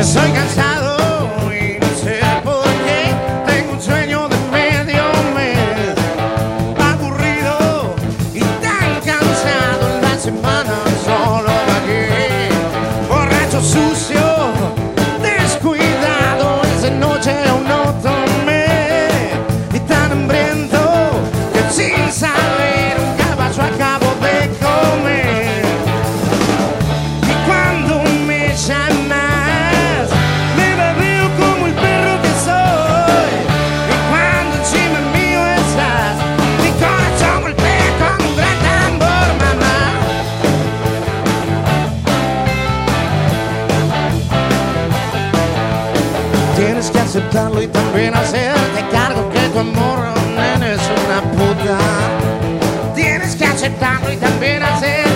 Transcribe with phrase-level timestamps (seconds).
[0.00, 1.09] Estoy cansado.
[47.10, 49.98] aceptarlo y también hacerte cargo que tu amor,
[50.36, 51.76] nene, es una puta.
[52.94, 55.09] Tienes que aceptarlo y también hacer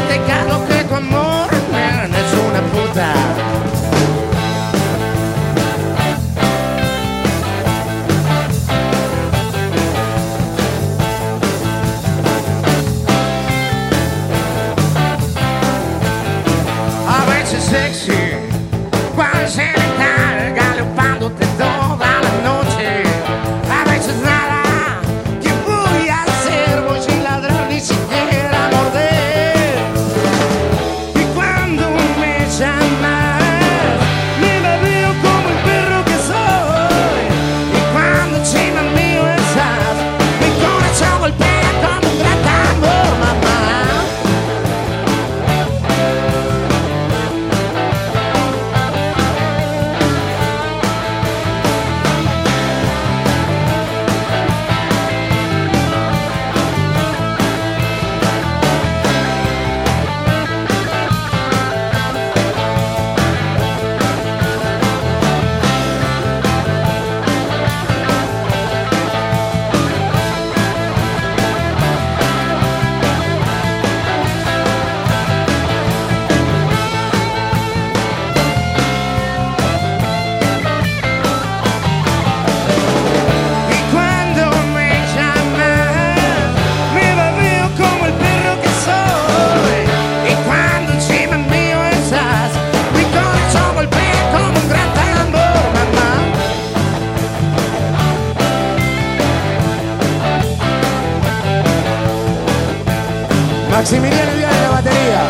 [103.74, 105.22] Maximiliano Vial en la batería.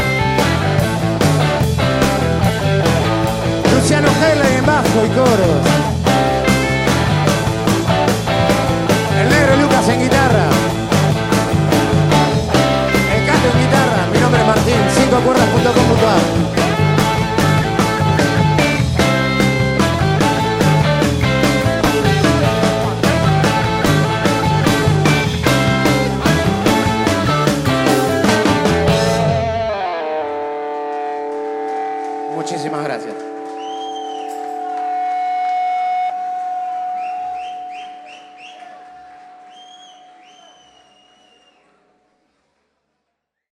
[3.74, 5.73] Luciano Hela en bajo y coros.
[32.44, 33.33] Muchísimas gracias.